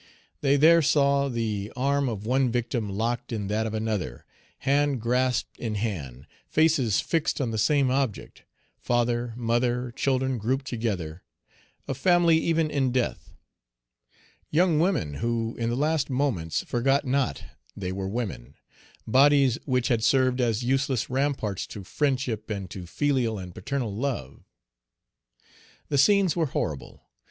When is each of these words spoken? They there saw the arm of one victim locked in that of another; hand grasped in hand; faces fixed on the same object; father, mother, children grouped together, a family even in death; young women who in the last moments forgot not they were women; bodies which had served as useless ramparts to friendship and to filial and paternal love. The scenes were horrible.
They 0.41 0.55
there 0.57 0.81
saw 0.81 1.29
the 1.29 1.71
arm 1.75 2.09
of 2.09 2.25
one 2.25 2.51
victim 2.51 2.89
locked 2.89 3.31
in 3.31 3.49
that 3.49 3.67
of 3.67 3.75
another; 3.75 4.25
hand 4.61 4.99
grasped 4.99 5.59
in 5.59 5.75
hand; 5.75 6.25
faces 6.47 6.99
fixed 6.99 7.39
on 7.39 7.51
the 7.51 7.59
same 7.59 7.91
object; 7.91 8.41
father, 8.79 9.31
mother, 9.37 9.91
children 9.91 10.39
grouped 10.39 10.65
together, 10.65 11.21
a 11.87 11.93
family 11.93 12.39
even 12.39 12.71
in 12.71 12.91
death; 12.91 13.29
young 14.49 14.79
women 14.79 15.13
who 15.21 15.55
in 15.59 15.69
the 15.69 15.75
last 15.75 16.09
moments 16.09 16.63
forgot 16.63 17.05
not 17.05 17.43
they 17.77 17.91
were 17.91 18.09
women; 18.09 18.55
bodies 19.05 19.59
which 19.65 19.89
had 19.89 20.03
served 20.03 20.41
as 20.41 20.63
useless 20.63 21.11
ramparts 21.11 21.67
to 21.67 21.83
friendship 21.83 22.49
and 22.49 22.71
to 22.71 22.87
filial 22.87 23.37
and 23.37 23.53
paternal 23.53 23.95
love. 23.95 24.41
The 25.89 25.99
scenes 25.99 26.35
were 26.35 26.47
horrible. 26.47 27.03